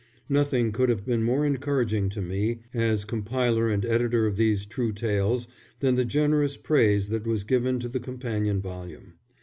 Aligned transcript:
Nothing 0.29 0.71
could 0.71 0.89
have 0.89 1.05
been 1.05 1.21
more 1.21 1.45
encouraging 1.45 2.09
to 2.09 2.23
me 2.23 2.61
as 2.73 3.05
compiler 3.05 3.69
and 3.69 3.85
editor 3.85 4.25
of 4.25 4.35
these 4.35 4.65
true 4.65 4.91
tales 4.91 5.47
than 5.79 5.93
the 5.93 6.05
generous 6.05 6.57
praise 6.57 7.09
that 7.09 7.27
was 7.27 7.43
given 7.43 7.77
to 7.79 7.87
the 7.87 7.99
companion 7.99 8.61
volume. 8.63 9.13